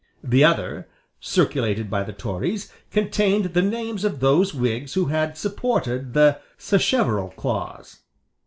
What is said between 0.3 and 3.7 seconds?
other, circulated by the Tories, contained the